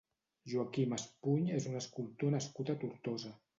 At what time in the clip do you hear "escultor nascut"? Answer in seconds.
1.83-2.75